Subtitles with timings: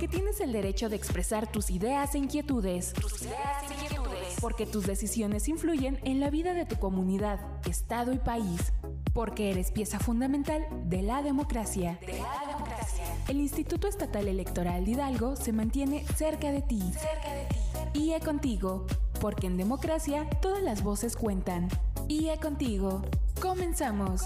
[0.00, 2.94] Porque tienes el derecho de expresar tus ideas e inquietudes.
[2.94, 4.34] Tus ideas e inquietudes.
[4.40, 7.38] Porque tus decisiones influyen en la vida de tu comunidad,
[7.68, 8.72] estado y país.
[9.12, 11.98] Porque eres pieza fundamental de la democracia.
[12.00, 13.04] De la democracia.
[13.28, 16.80] El Instituto Estatal Electoral de Hidalgo se mantiene cerca de ti.
[16.80, 17.44] Cerca de
[17.92, 18.00] ti.
[18.00, 18.86] IE contigo.
[19.20, 21.68] Porque en democracia todas las voces cuentan.
[22.08, 23.02] IE contigo.
[23.38, 24.22] Comenzamos.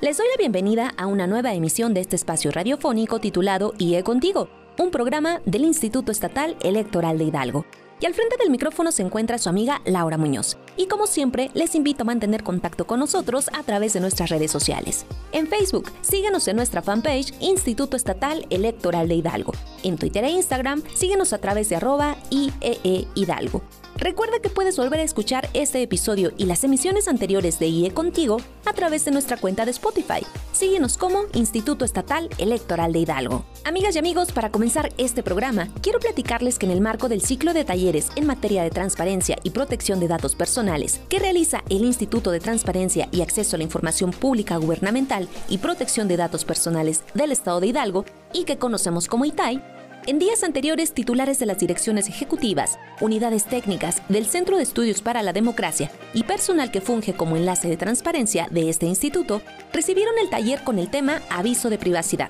[0.00, 4.48] Les doy la bienvenida a una nueva emisión de este espacio radiofónico titulado IE Contigo,
[4.78, 7.66] un programa del Instituto Estatal Electoral de Hidalgo.
[8.00, 10.56] Y al frente del micrófono se encuentra su amiga Laura Muñoz.
[10.78, 14.50] Y como siempre, les invito a mantener contacto con nosotros a través de nuestras redes
[14.50, 15.04] sociales.
[15.32, 19.52] En Facebook, síguenos en nuestra fanpage Instituto Estatal Electoral de Hidalgo.
[19.82, 23.60] En Twitter e Instagram, síguenos a través de arroba IEE Hidalgo.
[24.00, 28.38] Recuerda que puedes volver a escuchar este episodio y las emisiones anteriores de IE Contigo
[28.64, 30.26] a través de nuestra cuenta de Spotify.
[30.52, 33.44] Síguenos como Instituto Estatal Electoral de Hidalgo.
[33.66, 37.52] Amigas y amigos, para comenzar este programa, quiero platicarles que en el marco del ciclo
[37.52, 42.30] de talleres en materia de transparencia y protección de datos personales que realiza el Instituto
[42.30, 47.32] de Transparencia y Acceso a la Información Pública Gubernamental y Protección de Datos Personales del
[47.32, 49.62] Estado de Hidalgo y que conocemos como ITAI,
[50.10, 55.22] en días anteriores, titulares de las direcciones ejecutivas, unidades técnicas del Centro de Estudios para
[55.22, 59.40] la Democracia y personal que funge como enlace de transparencia de este instituto
[59.72, 62.28] recibieron el taller con el tema Aviso de Privacidad,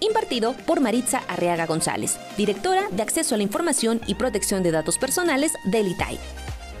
[0.00, 4.98] impartido por Maritza Arriaga González, directora de Acceso a la Información y Protección de Datos
[4.98, 6.18] Personales del ITAI.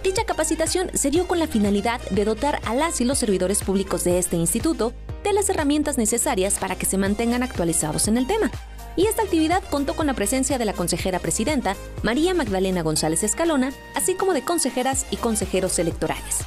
[0.04, 4.04] Dicha capacitación se dio con la finalidad de dotar a las y los servidores públicos
[4.04, 4.92] de este instituto
[5.24, 8.50] de las herramientas necesarias para que se mantengan actualizados en el tema
[8.96, 13.72] y esta actividad contó con la presencia de la consejera presidenta María Magdalena González Escalona,
[13.94, 16.44] así como de consejeras y consejeros electorales.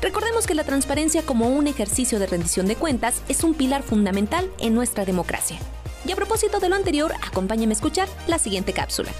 [0.00, 4.50] Recordemos que la transparencia como un ejercicio de rendición de cuentas es un pilar fundamental
[4.58, 5.58] en nuestra democracia.
[6.04, 9.12] Y a propósito de lo anterior, acompáñeme a escuchar la siguiente cápsula.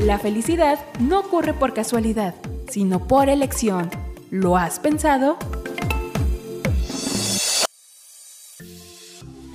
[0.00, 2.34] La felicidad no ocurre por casualidad,
[2.68, 3.90] sino por elección.
[4.30, 5.38] ¿Lo has pensado?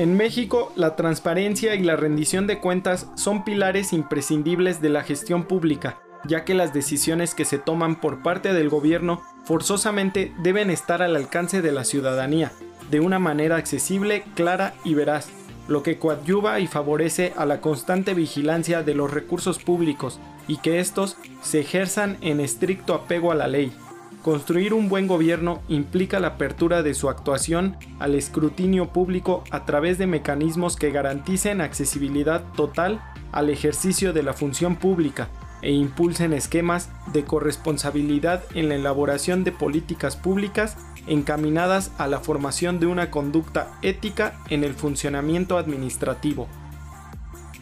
[0.03, 5.45] En México, la transparencia y la rendición de cuentas son pilares imprescindibles de la gestión
[5.45, 11.01] pública, ya que las decisiones que se toman por parte del gobierno forzosamente deben estar
[11.01, 12.51] al alcance de la ciudadanía,
[12.91, 15.29] de una manera accesible, clara y veraz,
[15.69, 20.81] lo que coadyuva y favorece a la constante vigilancia de los recursos públicos y que
[20.81, 23.71] estos se ejerzan en estricto apego a la ley.
[24.23, 29.97] Construir un buen gobierno implica la apertura de su actuación al escrutinio público a través
[29.97, 35.28] de mecanismos que garanticen accesibilidad total al ejercicio de la función pública
[35.62, 42.79] e impulsen esquemas de corresponsabilidad en la elaboración de políticas públicas encaminadas a la formación
[42.79, 46.47] de una conducta ética en el funcionamiento administrativo.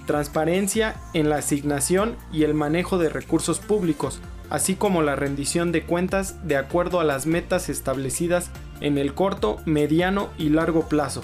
[0.06, 4.22] Transparencia en la asignación y el manejo de recursos públicos,
[4.52, 8.52] así como la rendición de cuentas de acuerdo a las metas establecidas
[8.82, 11.24] en el corto, mediano y largo plazo.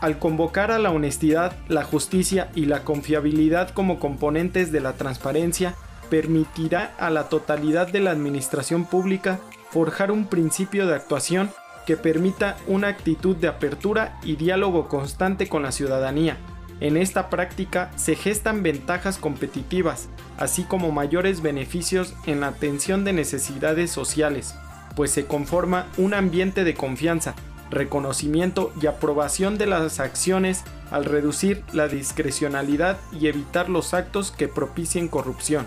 [0.00, 5.74] Al convocar a la honestidad, la justicia y la confiabilidad como componentes de la transparencia,
[6.10, 9.38] permitirá a la totalidad de la administración pública
[9.70, 11.50] forjar un principio de actuación
[11.86, 16.38] que permita una actitud de apertura y diálogo constante con la ciudadanía,
[16.80, 20.08] en esta práctica se gestan ventajas competitivas,
[20.38, 24.54] así como mayores beneficios en la atención de necesidades sociales,
[24.96, 27.34] pues se conforma un ambiente de confianza,
[27.70, 34.48] reconocimiento y aprobación de las acciones al reducir la discrecionalidad y evitar los actos que
[34.48, 35.66] propicien corrupción.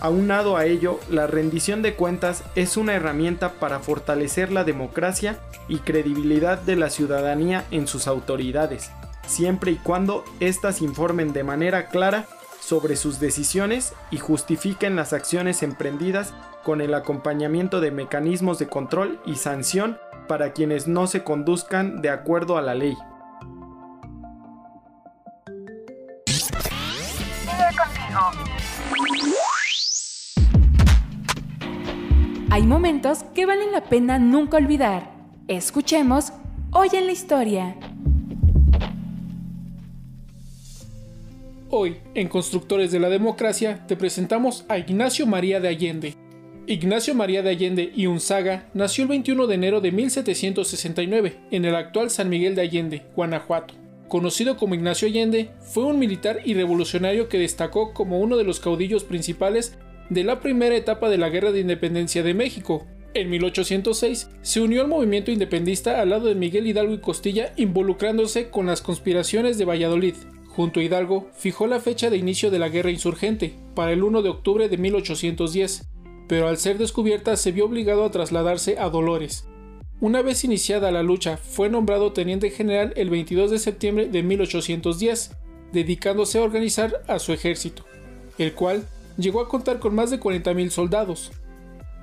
[0.00, 5.78] Aunado a ello, la rendición de cuentas es una herramienta para fortalecer la democracia y
[5.78, 8.90] credibilidad de la ciudadanía en sus autoridades,
[9.26, 12.26] siempre y cuando éstas informen de manera clara
[12.62, 16.32] sobre sus decisiones y justifiquen las acciones emprendidas
[16.62, 19.98] con el acompañamiento de mecanismos de control y sanción
[20.28, 22.96] para quienes no se conduzcan de acuerdo a la ley.
[32.50, 35.10] Hay momentos que valen la pena nunca olvidar.
[35.48, 36.32] Escuchemos
[36.70, 37.76] Hoy en la Historia.
[41.74, 46.14] Hoy, en Constructores de la Democracia, te presentamos a Ignacio María de Allende.
[46.66, 51.74] Ignacio María de Allende y Unzaga nació el 21 de enero de 1769 en el
[51.74, 53.72] actual San Miguel de Allende, Guanajuato.
[54.06, 58.60] Conocido como Ignacio Allende, fue un militar y revolucionario que destacó como uno de los
[58.60, 59.78] caudillos principales
[60.10, 62.86] de la primera etapa de la Guerra de Independencia de México.
[63.14, 68.50] En 1806 se unió al movimiento independista al lado de Miguel Hidalgo y Costilla involucrándose
[68.50, 70.16] con las conspiraciones de Valladolid.
[70.54, 74.20] Junto a Hidalgo, fijó la fecha de inicio de la guerra insurgente, para el 1
[74.20, 75.88] de octubre de 1810,
[76.28, 79.46] pero al ser descubierta se vio obligado a trasladarse a Dolores.
[80.00, 85.36] Una vez iniciada la lucha, fue nombrado teniente general el 22 de septiembre de 1810,
[85.72, 87.84] dedicándose a organizar a su ejército,
[88.36, 91.32] el cual llegó a contar con más de 40.000 soldados.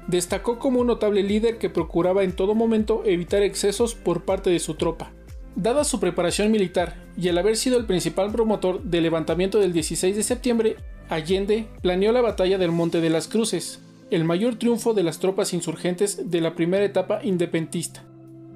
[0.08, 4.60] Destacó como un notable líder que procuraba en todo momento evitar excesos por parte de
[4.60, 5.12] su tropa.
[5.56, 10.16] Dada su preparación militar y el haber sido el principal promotor del levantamiento del 16
[10.16, 10.78] de septiembre,
[11.10, 15.54] Allende planeó la batalla del Monte de las Cruces, el mayor triunfo de las tropas
[15.54, 18.04] insurgentes de la primera etapa independentista.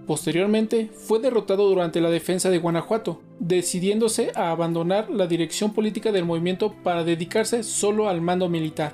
[0.07, 6.25] Posteriormente, fue derrotado durante la defensa de Guanajuato, decidiéndose a abandonar la dirección política del
[6.25, 8.93] movimiento para dedicarse solo al mando militar.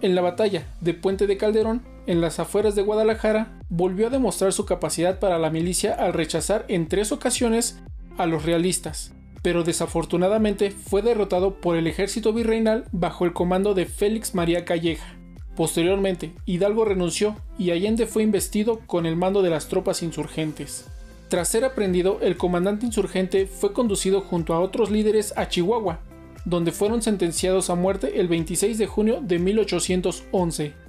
[0.00, 4.52] En la batalla de Puente de Calderón, en las afueras de Guadalajara, volvió a demostrar
[4.52, 7.80] su capacidad para la milicia al rechazar en tres ocasiones
[8.18, 9.12] a los realistas,
[9.42, 15.16] pero desafortunadamente fue derrotado por el ejército virreinal bajo el comando de Félix María Calleja.
[15.56, 20.86] Posteriormente, Hidalgo renunció y Allende fue investido con el mando de las tropas insurgentes.
[21.28, 26.00] Tras ser aprendido, el comandante insurgente fue conducido junto a otros líderes a Chihuahua,
[26.44, 30.82] donde fueron sentenciados a muerte el 26 de junio de 1811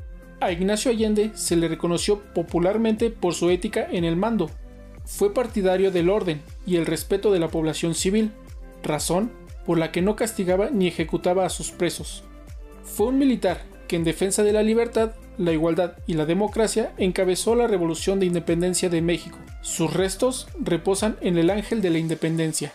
[0.44, 4.50] a Ignacio Allende se le reconoció popularmente por su ética en el mando.
[5.06, 8.32] Fue partidario del orden y el respeto de la población civil,
[8.84, 9.32] razón
[9.66, 12.24] por la que no castigaba ni ejecutaba a sus presos.
[12.84, 17.56] Fue un militar que en defensa de la libertad, la igualdad y la democracia encabezó
[17.56, 19.38] la Revolución de Independencia de México.
[19.62, 22.74] Sus restos reposan en el Ángel de la Independencia.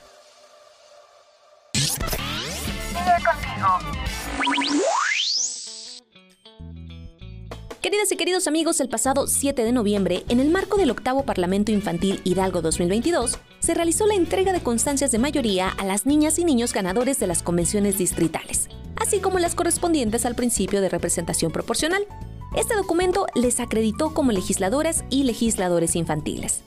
[8.00, 12.20] Y queridos amigos, el pasado 7 de noviembre, en el marco del octavo Parlamento Infantil
[12.24, 16.72] Hidalgo 2022, se realizó la entrega de constancias de mayoría a las niñas y niños
[16.72, 22.06] ganadores de las convenciones distritales, así como las correspondientes al principio de representación proporcional.
[22.56, 26.62] Este documento les acreditó como legisladoras y legisladores infantiles.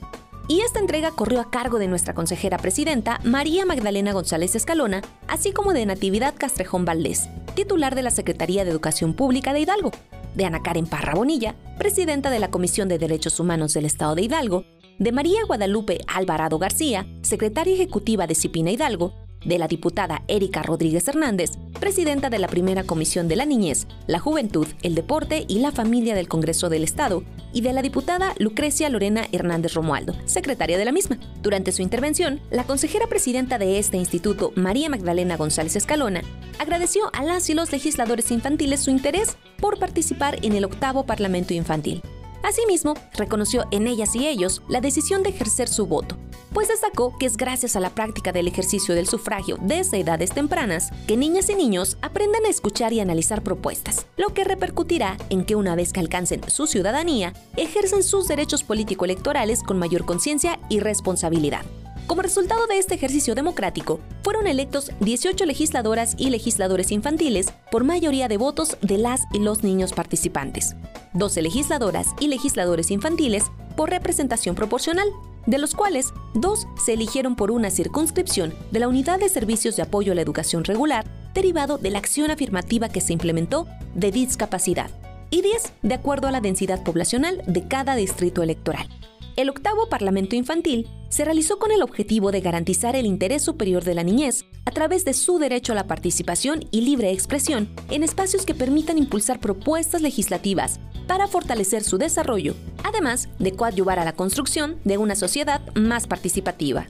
[0.48, 5.54] Y esta entrega corrió a cargo de nuestra consejera presidenta María Magdalena González Escalona, así
[5.54, 9.92] como de Natividad Castrejón Valdés, titular de la Secretaría de Educación Pública de Hidalgo,
[10.36, 14.24] de Ana Karen Parra Bonilla, presidenta de la Comisión de Derechos Humanos del Estado de
[14.24, 14.66] Hidalgo,
[15.00, 19.14] de María Guadalupe Alvarado García, secretaria ejecutiva de Cipina Hidalgo,
[19.46, 24.20] de la diputada Erika Rodríguez Hernández, presidenta de la Primera Comisión de la Niñez, la
[24.20, 27.24] Juventud, el Deporte y la Familia del Congreso del Estado,
[27.54, 31.18] y de la diputada Lucrecia Lorena Hernández Romualdo, secretaria de la misma.
[31.42, 36.22] Durante su intervención, la consejera presidenta de este instituto, María Magdalena González Escalona,
[36.60, 41.54] agradeció a las y los legisladores infantiles su interés por participar en el octavo Parlamento
[41.54, 42.02] Infantil.
[42.44, 46.18] Asimismo, reconoció en ellas y ellos la decisión de ejercer su voto,
[46.54, 50.90] pues destacó que es gracias a la práctica del ejercicio del sufragio desde edades tempranas
[51.08, 55.56] que niñas y niños aprenden a escuchar y analizar propuestas, lo que repercutirá en que
[55.56, 61.66] una vez que alcancen su ciudadanía, ejercen sus derechos político-electorales con mayor conciencia y responsabilidad.
[62.08, 68.28] Como resultado de este ejercicio democrático, fueron electos 18 legisladoras y legisladores infantiles por mayoría
[68.28, 70.76] de votos de las y los niños participantes,
[71.14, 73.46] 12 legisladoras y legisladores infantiles
[73.78, 75.08] por representación proporcional,
[75.46, 79.84] de los cuales dos se eligieron por una circunscripción de la Unidad de Servicios de
[79.84, 84.92] Apoyo a la Educación Regular, derivado de la acción afirmativa que se implementó de discapacidad,
[85.30, 88.88] y 10 de acuerdo a la densidad poblacional de cada distrito electoral.
[89.36, 93.94] El octavo Parlamento Infantil se realizó con el objetivo de garantizar el interés superior de
[93.94, 98.46] la niñez a través de su derecho a la participación y libre expresión en espacios
[98.46, 104.80] que permitan impulsar propuestas legislativas para fortalecer su desarrollo, además de coadyuvar a la construcción
[104.86, 106.88] de una sociedad más participativa.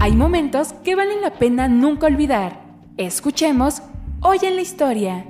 [0.00, 2.60] Hay momentos que valen la pena nunca olvidar.
[2.96, 3.82] Escuchemos
[4.20, 5.26] Hoy en la Historia.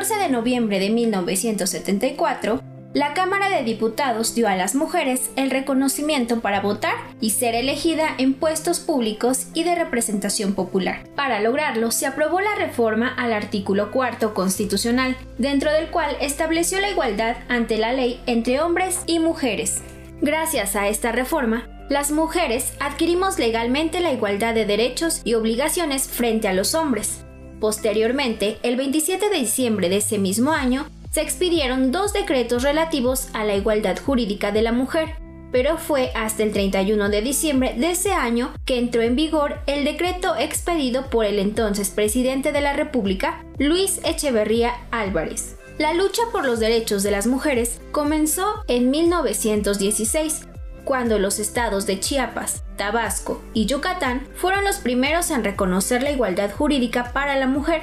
[0.00, 2.62] 14 de noviembre de 1974,
[2.94, 8.08] la Cámara de Diputados dio a las mujeres el reconocimiento para votar y ser elegida
[8.16, 11.06] en puestos públicos y de representación popular.
[11.16, 16.88] Para lograrlo, se aprobó la reforma al artículo cuarto constitucional, dentro del cual estableció la
[16.88, 19.82] igualdad ante la ley entre hombres y mujeres.
[20.22, 26.48] Gracias a esta reforma, las mujeres adquirimos legalmente la igualdad de derechos y obligaciones frente
[26.48, 27.26] a los hombres.
[27.60, 33.44] Posteriormente, el 27 de diciembre de ese mismo año, se expidieron dos decretos relativos a
[33.44, 35.14] la igualdad jurídica de la mujer.
[35.52, 39.82] pero fue hasta el 31 de diciembre de ese año que entró en vigor el
[39.84, 45.56] decreto expedido por el entonces presidente de la República, Luis Echeverría Álvarez.
[45.76, 50.46] La lucha por los derechos de las mujeres comenzó en 1916,
[50.84, 56.50] cuando los estados de Chiapas, Tabasco y Yucatán fueron los primeros en reconocer la igualdad
[56.50, 57.82] jurídica para la mujer,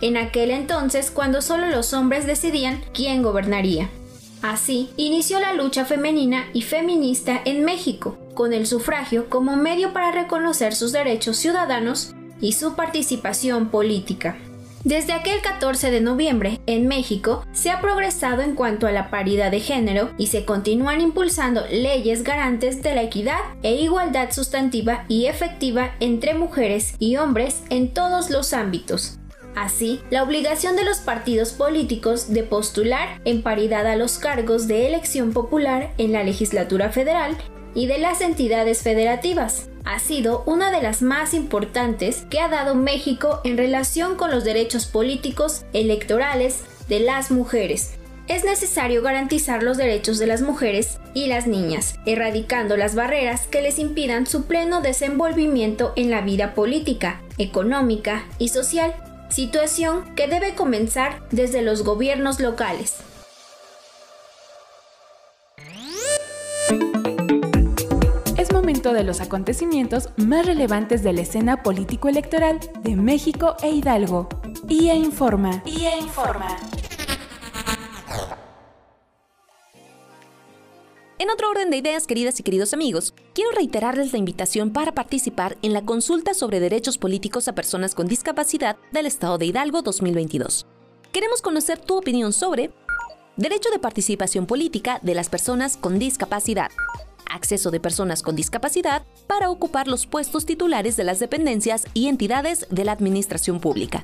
[0.00, 3.90] en aquel entonces cuando solo los hombres decidían quién gobernaría.
[4.42, 10.12] Así, inició la lucha femenina y feminista en México, con el sufragio como medio para
[10.12, 14.36] reconocer sus derechos ciudadanos y su participación política.
[14.84, 19.50] Desde aquel 14 de noviembre, en México, se ha progresado en cuanto a la paridad
[19.50, 25.26] de género y se continúan impulsando leyes garantes de la equidad e igualdad sustantiva y
[25.26, 29.18] efectiva entre mujeres y hombres en todos los ámbitos.
[29.56, 34.86] Así, la obligación de los partidos políticos de postular en paridad a los cargos de
[34.86, 37.36] elección popular en la legislatura federal
[37.74, 42.74] y de las entidades federativas ha sido una de las más importantes que ha dado
[42.74, 47.92] México en relación con los derechos políticos electorales de las mujeres.
[48.26, 53.62] Es necesario garantizar los derechos de las mujeres y las niñas, erradicando las barreras que
[53.62, 58.94] les impidan su pleno desenvolvimiento en la vida política, económica y social,
[59.30, 62.96] situación que debe comenzar desde los gobiernos locales.
[68.66, 74.28] De los acontecimientos más relevantes de la escena político-electoral de México e Hidalgo.
[74.68, 75.62] IA Informa.
[75.64, 76.56] IA Informa.
[81.20, 85.56] En otro orden de ideas, queridas y queridos amigos, quiero reiterarles la invitación para participar
[85.62, 90.66] en la consulta sobre derechos políticos a personas con discapacidad del Estado de Hidalgo 2022.
[91.12, 92.72] Queremos conocer tu opinión sobre
[93.36, 96.72] derecho de participación política de las personas con discapacidad,
[97.30, 102.66] acceso de personas con discapacidad para ocupar los puestos titulares de las dependencias y entidades
[102.70, 104.02] de la administración pública.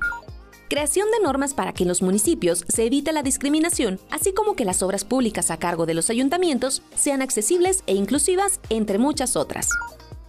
[0.69, 4.65] Creación de normas para que en los municipios se evite la discriminación, así como que
[4.65, 9.69] las obras públicas a cargo de los ayuntamientos sean accesibles e inclusivas, entre muchas otras.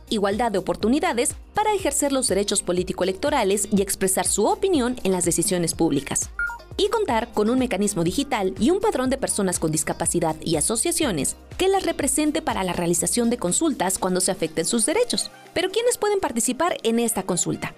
[0.10, 5.74] Igualdad de oportunidades para ejercer los derechos político-electorales y expresar su opinión en las decisiones
[5.74, 6.30] públicas
[6.78, 11.36] y contar con un mecanismo digital y un padrón de personas con discapacidad y asociaciones
[11.58, 15.32] que las represente para la realización de consultas cuando se afecten sus derechos.
[15.54, 17.74] Pero ¿quiénes pueden participar en esta consulta?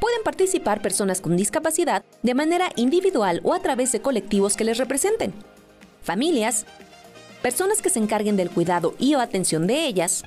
[0.00, 4.78] Pueden participar personas con discapacidad de manera individual o a través de colectivos que les
[4.78, 5.32] representen.
[6.02, 6.66] Familias,
[7.42, 10.24] personas que se encarguen del cuidado y o atención de ellas,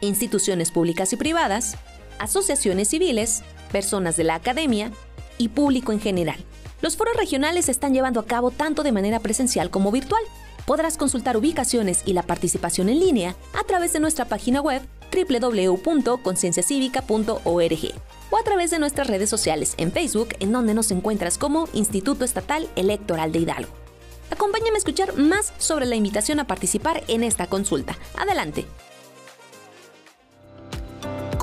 [0.00, 1.76] instituciones públicas y privadas,
[2.18, 3.42] asociaciones civiles,
[3.72, 4.90] personas de la academia
[5.38, 6.38] y público en general.
[6.80, 10.22] Los foros regionales se están llevando a cabo tanto de manera presencial como virtual.
[10.64, 14.82] Podrás consultar ubicaciones y la participación en línea a través de nuestra página web
[15.12, 17.94] www.concienciacivica.org
[18.30, 22.24] o a través de nuestras redes sociales en Facebook, en donde nos encuentras como Instituto
[22.24, 23.72] Estatal Electoral de Hidalgo.
[24.30, 27.96] Acompáñame a escuchar más sobre la invitación a participar en esta consulta.
[28.16, 28.66] Adelante.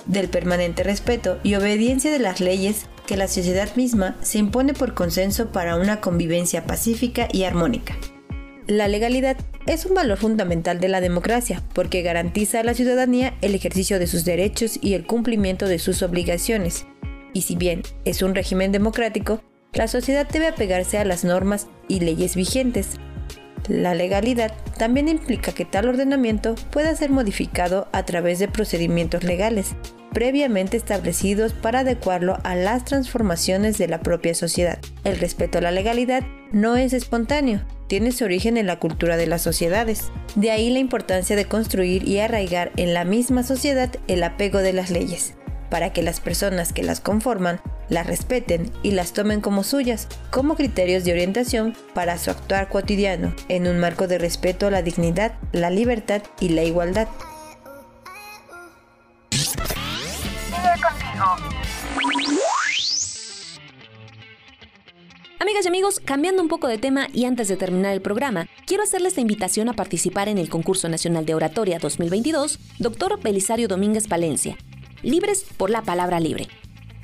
[0.05, 4.93] del permanente respeto y obediencia de las leyes que la sociedad misma se impone por
[4.93, 7.97] consenso para una convivencia pacífica y armónica.
[8.67, 13.55] La legalidad es un valor fundamental de la democracia porque garantiza a la ciudadanía el
[13.55, 16.85] ejercicio de sus derechos y el cumplimiento de sus obligaciones.
[17.33, 19.41] Y si bien es un régimen democrático,
[19.73, 22.97] La sociedad debe apegarse a las normas y leyes vigentes.
[23.67, 29.75] La legalidad también implica que tal ordenamiento pueda ser modificado a través de procedimientos legales
[30.13, 34.79] previamente establecidos para adecuarlo a las transformaciones de la propia sociedad.
[35.03, 39.27] El respeto a la legalidad no es espontáneo, tiene su origen en la cultura de
[39.27, 40.11] las sociedades.
[40.35, 44.73] De ahí la importancia de construir y arraigar en la misma sociedad el apego de
[44.73, 45.33] las leyes,
[45.69, 50.55] para que las personas que las conforman las respeten y las tomen como suyas, como
[50.55, 55.33] criterios de orientación para su actuar cotidiano, en un marco de respeto a la dignidad,
[55.51, 57.09] la libertad y la igualdad.
[65.39, 68.83] Amigas y amigos, cambiando un poco de tema y antes de terminar el programa, quiero
[68.83, 73.19] hacerles la invitación a participar en el Concurso Nacional de Oratoria 2022, Dr.
[73.21, 74.55] Belisario Domínguez Palencia,
[75.01, 76.47] Libres por la Palabra Libre.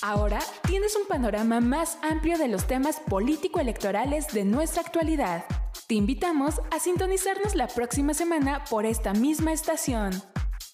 [0.00, 5.44] Ahora tienes un panorama más amplio de los temas político-electorales de nuestra actualidad.
[5.88, 10.12] Te invitamos a sintonizarnos la próxima semana por esta misma estación.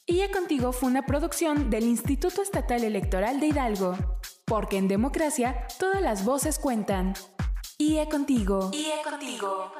[0.06, 3.96] IA Contigo fue una producción del Instituto Estatal Electoral de Hidalgo,
[4.44, 7.14] porque en democracia todas las voces cuentan.
[7.78, 8.70] IA Contigo.
[8.74, 9.72] IA Contigo.